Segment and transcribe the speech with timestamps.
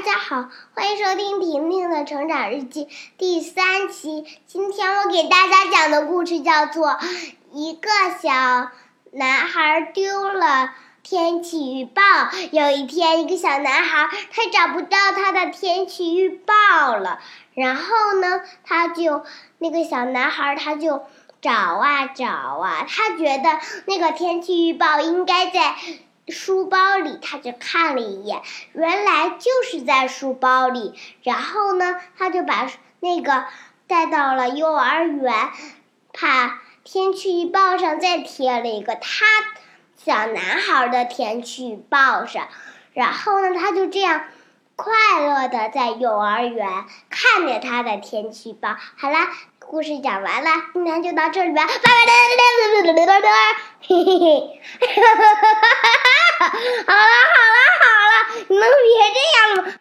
[0.00, 4.24] 大家好，欢迎收听婷婷的成长日记第三期。
[4.46, 6.88] 今天我给大家讲的故事叫做
[7.52, 7.90] 《一个
[8.22, 8.70] 小
[9.12, 12.00] 男孩丢了天气预报》。
[12.50, 17.18] 有一天，一个小男孩他找不到他的天气预报了，
[17.52, 19.22] 然后呢，他就
[19.58, 21.02] 那个小男孩他就
[21.42, 25.74] 找啊找啊，他觉得那个天气预报应该在。
[26.30, 28.40] 书包里，他就看了一眼，
[28.72, 30.94] 原来就是在书包里。
[31.22, 33.44] 然后呢，他就把那个
[33.86, 35.50] 带到了幼儿园，
[36.12, 39.26] 怕天气预报上再贴了一个他
[39.96, 42.48] 小男孩的天气预报上。
[42.92, 44.24] 然后呢，他就这样
[44.76, 48.76] 快乐的在幼儿园看着他的天气预报。
[48.96, 51.90] 好啦，故事讲完了，今天就到这里吧，拜拜！
[53.82, 55.46] 嘿嘿嘿，哈哈哈哈！
[56.50, 59.72] 好了好了好了，你们别这样吗？